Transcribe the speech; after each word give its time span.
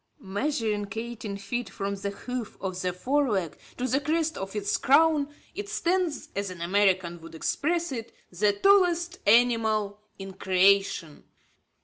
Measuring 0.19 0.87
eighteen 0.95 1.37
feet 1.37 1.69
from 1.69 1.93
the 1.93 2.09
hoof 2.09 2.57
of 2.59 2.81
the 2.81 2.91
fore 2.91 3.29
leg 3.29 3.55
to 3.77 3.87
the 3.87 3.99
crest 3.99 4.35
of 4.35 4.55
its 4.55 4.75
crown, 4.77 5.31
it 5.53 5.69
stands, 5.69 6.29
as 6.35 6.49
an 6.49 6.59
American 6.59 7.21
would 7.21 7.35
express 7.35 7.91
it, 7.91 8.11
"The 8.31 8.51
tallest 8.53 9.19
animal 9.27 10.01
in 10.17 10.33
creation." 10.33 11.25